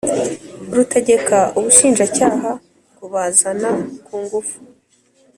rutegeka 0.75 1.37
Ubushinjacyaha 1.57 2.49
kubazana 2.95 3.69
ku 4.05 4.13
ngufu 4.23 4.57